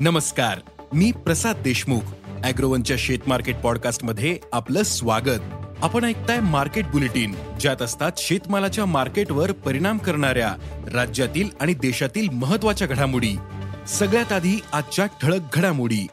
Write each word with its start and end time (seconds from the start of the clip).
नमस्कार 0.00 0.58
मी 0.92 1.12
प्रसाद 1.12 1.56
देशमुख 1.56 2.00
अॅग्रोवनच्या 2.44 2.96
शेत 3.00 3.18
मार्केट 3.26 3.56
पॉडकास्टमध्ये 3.56 4.38
आपलं 4.52 4.82
स्वागत. 4.82 5.40
आपण 5.82 6.04
ऐकताय 6.04 6.40
मार्केट 6.40 6.86
बुलेटिन 6.86 7.34
ज्यात 7.60 7.82
असतात 7.82 8.12
शेतमालाच्या 8.16 8.86
मार्केटवर 8.86 9.52
परिणाम 9.52 9.98
करणाऱ्या 9.98 10.54
राज्यातील 10.92 11.48
आणि 11.60 11.74
देशातील 11.74 12.28
महत्त्वाच्या 12.28 12.88
घडामोडी. 12.88 13.36
सगळ्यात 13.88 14.32
आधी 14.32 14.60
आजच्या 14.72 15.06
ठळक 15.06 15.40
घडामोडी. 15.52 16.06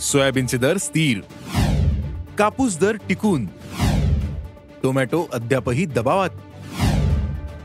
सोयाबीनचे 0.00 0.56
दर 0.56 0.76
स्थिर. 0.76 1.20
कापूस 2.38 2.78
दर 2.78 2.96
टिकून. 3.08 3.46
टोमॅटो 4.82 5.26
अद्यापही 5.32 5.84
दबावात. 5.84 6.30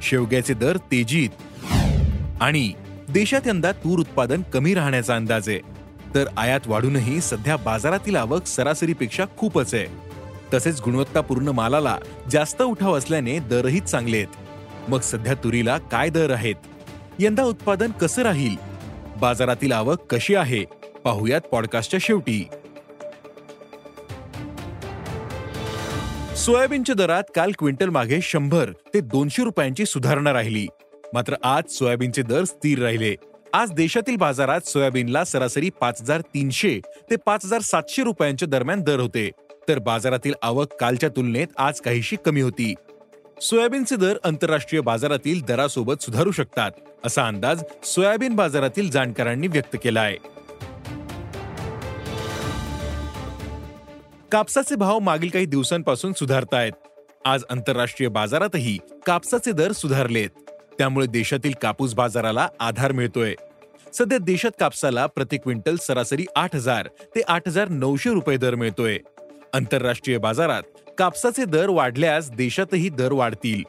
शेवग्याचे 0.01 0.53
दर 0.53 0.77
तेजीत. 0.77 1.29
आणि 2.39 2.73
देशात 3.09 3.41
यंदा 3.47 3.71
तूर 3.71 3.99
उत्पादन 3.99 4.41
कमी 4.41 4.73
राहण्याचा 4.73 5.15
अंदाज 5.15 5.49
आहे. 5.49 5.59
तर 6.15 6.25
आयात 6.37 6.59
वाढूनही 6.65 7.21
सध्या 7.21 7.57
बाजारातील 7.57 8.15
आवक 8.15 8.45
सरासरीपेक्षा 8.45 9.25
खूपच 9.37 9.73
आहे. 9.73 9.87
तसेच 10.53 10.81
गुणवत्तापूर्ण 10.81 11.47
मालाला 11.47 11.97
जास्त 12.31 12.61
उठाव 12.61 12.97
असल्याने 12.97 13.39
दरही 13.39 13.79
चांगले 13.79 14.17
आहेत. 14.17 14.27
मग 14.89 14.99
सध्या 14.99 15.33
तुरीला 15.33 15.77
काय 15.77 16.09
दर 16.09 16.31
आहेत? 16.31 16.55
यंदा 17.19 17.43
उत्पादन 17.43 17.91
कसं 17.91 18.21
राहील? 18.21 18.55
बाजारातील 19.19 19.71
आवक 19.71 20.13
कशी 20.13 20.35
आहे? 20.35 20.63
पाहुयात 21.03 21.41
पॉडकास्टच्या 21.41 21.99
शेवटी. 22.03 22.47
सोयाबीनच्या 26.37 26.95
दरात 26.95 27.23
काल 27.35 27.51
क्विंटल 27.57 27.89
मागे 27.89 28.19
शंभर 28.21 28.71
ते 28.93 29.01
दोनशे 29.01 29.43
रुपयांची 29.43 29.85
सुधारणा 29.85 30.33
राहिली. 30.33 30.67
मात्र 31.13 31.35
आज 31.43 31.63
सोयाबीनचे 31.71 32.21
दर 32.21 32.43
स्थिर 32.43 32.79
राहिले. 32.79 33.15
आज 33.53 33.71
देशातील 33.71 34.15
बाजारात 34.15 34.67
सोयाबीनला 34.67 35.23
सरासरी 35.25 35.69
पाच 35.81 36.01
हजार 36.01 36.21
तीनशे 36.33 36.79
ते 37.09 37.15
पाच 37.15 37.45
हजार 37.45 37.61
सातशे 37.61 38.03
रुपयांच्या 38.03 38.47
दरम्यान 38.47 38.81
दर 38.81 38.99
होते. 38.99 39.29
तर 39.67 39.79
बाजारातील 39.79 40.33
आवक 40.41 40.73
कालच्या 40.79 41.09
तुलनेत 41.09 41.47
आज 41.57 41.79
काहीशी 41.81 42.15
कमी 42.25 42.41
होती. 42.41 42.73
सोयाबीनचे 43.41 43.95
दर 43.95 44.17
आंतरराष्ट्रीय 44.23 44.81
बाजारातील 44.81 45.41
दरासोबत 45.41 46.03
सुधारू 46.03 46.31
शकतात 46.31 46.71
असा 47.05 47.27
अंदाज 47.27 47.63
सोयाबीन 47.83 48.35
बाजारातील 48.35 48.89
जाणकारांनी 48.91 49.47
व्यक्त 49.47 49.75
केला 49.83 50.01
आहे 50.01 50.17
कापसाचे 54.31 54.75
भाव 54.75 54.99
मागील 54.99 55.29
काही 55.29 55.45
दिवसांपासून 55.45 56.13
सुधारतायत. 56.13 56.71
आज 57.25 57.43
आंतरराष्ट्रीय 57.49 58.09
बाजारातही 58.09 58.77
कापसाचे 59.05 59.51
दर 59.51 59.71
सुधारलेत. 59.71 60.48
त्यामुळे 60.79 61.05
देशातील 61.05 61.53
कापूस 61.61 61.93
बाजाराला 61.93 62.47
आधार 62.59 62.91
मिळतोय. 62.91 63.33
सध्या 63.93 64.17
देशात 64.17 64.51
कापसाला 64.59 65.05
प्रति 65.05 65.37
क्विंटल 65.37 65.75
सरासरी 65.81 66.25
आठ 66.35 66.55
हजार 66.55 66.87
ते 67.15 67.21
आठ 67.27 67.47
हजार 67.47 67.69
नऊशे 67.69 68.09
रुपये 68.09 68.37
दर 68.37 68.55
मिळतोय. 68.55 68.97
आंतरराष्ट्रीय 69.53 70.17
बाजारात 70.17 70.63
कापसाचे 70.97 71.45
दर 71.45 71.69
वाढल्यास 71.69 72.29
देशातही 72.31 72.89
दर 72.89 73.11
वाढतील. 73.11 73.63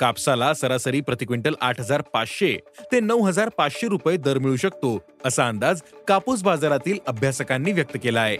कापसाला 0.00 0.52
सरासरी 0.54 1.00
प्रति 1.00 1.24
क्विंटल 1.24 1.54
आठ 1.60 1.80
हजार 1.80 2.02
पाचशे 2.12 2.56
ते 2.92 3.00
नऊ 3.00 3.24
हजार 3.24 3.48
पाचशे 3.48 3.88
रुपये 3.88 4.16
दर 4.16 4.38
मिळू 4.38 4.56
शकतो 4.56 4.98
असा 5.24 5.46
अंदाज 5.48 5.82
कापूस 6.08 6.42
बाजारातील 6.42 6.98
अभ्यासकांनी 7.06 7.72
व्यक्त 7.72 7.96
केला 8.02 8.20
आहे 8.20 8.36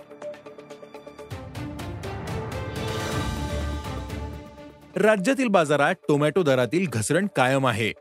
राज्यातील 4.97 5.49
बाजारात 5.49 5.95
टोमॅटो 6.09 6.43
दरातील 6.43 6.87
घसरण 6.93 7.27
कायम 7.37 7.67
आहे. 7.67 7.93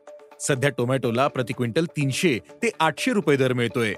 सध्या 0.47 0.69
टोमॅटोला 0.69 1.27
प्रति 1.27 1.53
क्विंटल 1.53 1.85
तीनशे 1.85 2.37
ते 2.63 2.69
आठशे 2.79 3.13
रुपये 3.13 3.37
दर 3.37 3.53
मिळतोय. 3.53 3.93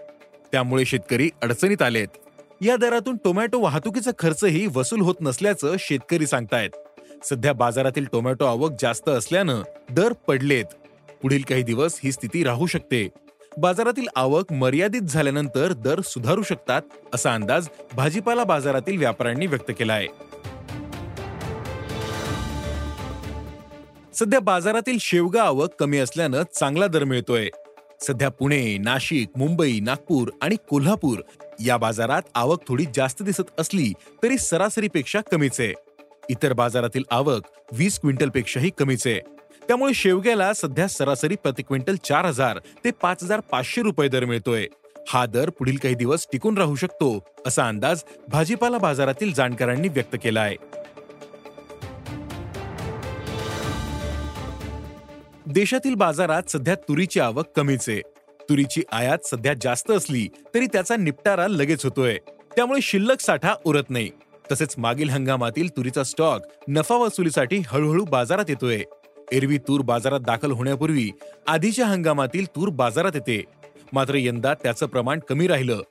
त्यामुळे 0.52 0.86
शेतकरी 0.86 1.30
अडचणीत 1.42 1.82
आलेत. 1.82 2.08
या 2.62 2.76
दरातून 2.76 3.18
टोमॅटो 3.24 3.60
वाहतुकीचा 3.60 4.12
खर्चही 4.20 4.68
वसूल 4.76 5.02
होत 5.02 5.16
नसल्याचं 5.22 5.76
शेतकरी 5.80 6.28
सांगतायत. 6.28 6.70
सध्या 7.24 7.54
बाजारातील 7.54 8.06
टोमॅटो 8.12 8.46
आवक 8.46 8.72
जास्त 8.82 9.10
असल्यानं 9.10 9.62
दर 9.92 10.14
पडलेत. 10.28 10.66
पुढील 11.22 11.42
काही 11.50 11.64
दिवस 11.64 12.00
ही 12.04 12.12
स्थिती 12.12 12.44
राहू 12.44 12.66
शकते. 12.66 13.08
बाजारातील 13.58 14.08
आवक 14.16 14.54
मर्यादित 14.54 15.02
झाल्यानंतर 15.02 15.74
दर 15.74 16.02
सुधारू 16.02 16.44
शकतात 16.44 16.82
असा 17.14 17.34
अंदाज 17.34 17.68
भाजीपाला 17.94 18.44
बाजारातील 18.44 18.98
व्यापाऱ्यांनी 18.98 19.48
व्यक्त 19.48 19.72
केला 19.80 19.94
आहे 19.94 20.08
सध्या 24.16 24.40
बाजारातील 24.40 24.98
शेवगा 25.02 25.42
आवक 25.44 25.74
कमी 25.80 25.98
असल्यानं 25.98 26.44
चांगला 26.54 26.88
दर 26.88 27.04
मिळतोय. 27.04 27.48
सध्या 28.02 28.30
पुणे 28.30 28.78
नाशिक 28.78 29.38
मुंबई 29.38 29.80
नागपूर 29.80 30.30
आणि 30.42 30.56
कोल्हापूर 30.70 31.20
या 31.66 31.78
बाजारात 31.78 32.22
आवक 32.36 32.68
थोडी 32.68 32.86
जास्त 32.96 33.24
दिसत 33.24 33.60
असली 33.60 33.92
तरी 34.24 34.38
सरासरीपेक्षा 34.38 35.22
कमीच 35.32 35.60
आहे. 35.60 35.74
इतर 36.30 36.54
बाजारातील 36.54 37.04
आवक 37.12 37.42
वीस 37.72 38.00
क्विंटलपेक्षाही 38.00 38.70
कमीच 38.78 39.06
आहे. 39.08 39.20
त्यामुळे 39.68 39.94
शेवग्याला 39.94 40.52
सध्या 40.54 40.88
सरासरी 40.88 41.36
प्रति 41.36 41.64
क्विंटल 41.64 41.96
चार 41.96 42.26
हजार 42.26 42.60
ते 42.86 42.92
पाच 42.92 43.24
हजार 43.24 43.40
पाचशे 43.52 43.82
रुपये 43.82 44.10
दर 44.10 44.26
मिळतोय. 44.26 44.66
हा 45.08 45.26
दर 45.26 45.50
पुढील 45.50 45.78
काही 45.78 45.96
दिवस 45.96 46.28
टिकून 46.32 46.58
राहू 46.58 46.76
शकतो 46.76 47.14
असा 47.48 47.68
अंदाज 47.68 48.04
भाजीपाला 48.28 48.78
बाजारातील 48.78 49.34
जाणकारांनी 49.34 49.88
व्यक्त 49.88 50.16
केला 50.24 50.42
आहे. 50.42 50.56
देशातील 55.48 55.96
बाजारात 55.96 56.44
सध्या 56.50 56.76
तुरीची 56.76 57.20
आवक 57.20 57.46
कमीच 57.56 57.90
आहे. 57.90 58.02
तुरीची 58.50 58.84
आयात 58.92 59.18
सध्या 59.26 59.54
जास्त 59.62 59.92
असली 59.92 60.28
तरी 60.56 60.66
त्याचा 60.66 60.96
निपटारा 60.96 61.48
लगेच 61.48 61.84
होतोय. 61.84 62.18
त्यामुळे 62.56 62.82
शिल्लक 62.82 63.20
साठा 63.20 63.54
उरत 63.64 63.84
नाही. 63.90 64.10
तसेच 64.52 64.76
मागील 64.78 65.10
हंगामातील 65.10 65.70
तुरीचा 65.70 66.04
स्टॉक 66.04 66.42
नफा 66.68 66.96
वसुलीसाठी 66.96 67.62
हळूहळू 67.68 68.06
बाजारात 68.06 68.46
येतोय. 68.50 68.84
एरवी 69.32 69.58
तूर 69.58 69.82
बाजारात 69.82 70.20
दाखल 70.20 70.52
होण्यापूर्वी 70.52 71.12
आधीच्या 71.48 71.86
हंगामातील 71.86 72.46
तूर 72.46 72.70
बाजारात 72.70 73.12
येते. 73.16 73.44
मात्र 73.94 74.16
यंदा 74.16 74.54
त्याचं 74.54 74.86
प्रमाण 74.86 75.20
कमी 75.30 75.48
राहिलं. 75.48 75.82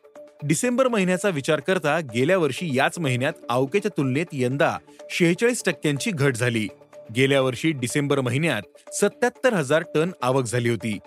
डिसेंबर 0.43 0.89
महिन्याचा 0.89 1.29
विचार 1.29 1.61
करता 1.61 2.01
गेल्या 2.15 2.39
वर्षी 2.39 2.77
याच 2.77 2.99
महिन्यात 2.99 3.33
आवकेच्या 3.49 3.91
तुलनेत 3.97 4.27
यंदा 4.33 4.79
शेहेचाळीस 5.11 5.63
टक्क्यांची 5.67 6.11
घट 6.11 6.37
झाली. 6.37 6.69
गेल्या 7.17 7.41
वर्षी 7.41 7.73
डिसेंबर 7.73 8.21
महिन्यात 8.21 8.95
सत्याहत्तर 8.95 9.53
हजार 9.53 9.83
टन 9.95 10.11
आवक 10.23 10.45
झाली 10.45 10.69
होती. 10.69 10.99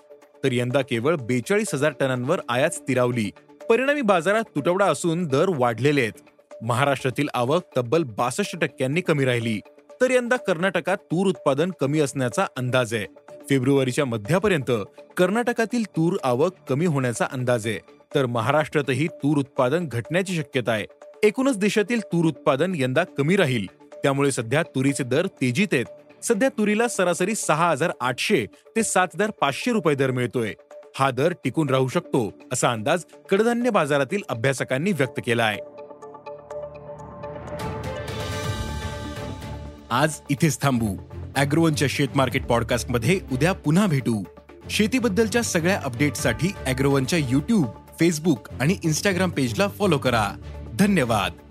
तर 0.44 0.52
यंदा 0.52 0.82
केवळ 0.82 1.16
बेचाळीस 1.16 1.68
हजार 1.74 1.92
टनांवर 2.00 2.40
आयात 2.50 2.70
स्थिरावली. 2.70 3.32
परिणामी 3.70 4.02
बाजारात 4.02 4.44
तुटवडा 4.56 4.86
असून 4.86 5.28
दर 5.28 5.46
वाढलेले 5.50 6.02
आहेत. 6.02 6.12
महाराष्ट्रातील 6.62 7.28
आवक 7.34 7.64
तब्बल 7.78 8.04
बासष्ट 8.04 8.60
टक्क्यांनी 8.60 9.02
कमी 9.02 9.26
राहिली. 9.26 9.60
तर 10.02 10.12
यंदा 10.12 10.36
कर्नाटकात 10.36 10.98
तूर 10.98 11.28
उत्पादन 11.28 11.72
कमी 11.82 12.00
असण्याचा 12.00 12.46
अंदाज 12.58 12.94
आहे. 12.94 13.06
फेब्रुवारीच्या 13.50 14.06
मध्यापर्यंत 14.06 14.72
कर्नाटकातील 15.18 15.84
तूर 15.84 16.18
आवक 16.24 16.54
कमी 16.70 16.86
होण्याचा 16.86 17.28
अंदाज 17.32 17.68
आहे. 17.68 17.80
तर 18.16 18.26
महाराष्ट्रातही 18.26 19.08
तूर 19.08 19.38
उत्पादन 19.38 19.88
घटण्याची 19.88 20.36
शक्यता 20.36 20.72
आहे. 20.72 20.86
एकूणच 21.24 21.58
देशातील 21.58 22.00
तूर 22.00 22.26
उत्पादन 22.26 22.74
यंदा 22.76 23.04
कमी 23.04 23.36
राहील. 23.36 23.68
त्यामुळे 24.08 24.32
सध्या 24.32 24.62
तुरीचे 24.64 25.04
दर 25.04 25.26
तेजीत 25.28 25.68
आहेत. 25.74 25.86
सध्या 26.24 26.50
तुरीला 26.50 26.88
सरासरी 26.88 27.36
सहा 27.36 27.70
हजार 27.70 27.92
आठशे 28.02 28.46
ते 28.76 28.84
सात 28.84 29.08
हजार 29.16 29.32
पाचशे 29.42 29.72
रुपये 29.72 29.96
दर 29.96 30.12
मिळतोय. 30.12 30.54
हा 30.96 31.10
दर 31.12 31.34
टिकून 31.44 31.70
राहू 31.70 31.88
शकतो 31.88 32.34
असा 32.54 32.72
अंदाज 32.72 33.04
कडधान्य 33.30 33.70
बाजारातील 33.70 34.22
अभ्यासकांनी 34.30 34.92
व्यक्त 34.92 35.20
केला 35.26 35.44
आहे 35.44 35.60
आज 39.92 40.20
इथेच 40.30 40.62
थांबू. 40.62 40.96
अॅग्रोवनच्या 41.36 41.88
शेत 41.92 42.16
मार्केट 42.16 42.46
पॉडकास्टमध्ये 42.46 43.20
उद्या 43.32 43.54
पुन्हा 43.54 43.88
भेटू. 43.88 44.24
शेतीबद्दलच्या 44.70 45.42
सगळ्या 45.42 45.82
अपडेटसाठी 45.86 46.54
अॅग्रोवनच्या 46.66 47.20
युट्यूब 47.20 47.66
फेसबुक 48.00 48.48
आणि 48.62 48.78
इन्स्टाग्राम 48.84 49.30
पेजला 49.30 49.68
फॉलो 49.68 49.98
करा. 49.98 50.30
धन्यवाद. 50.80 51.47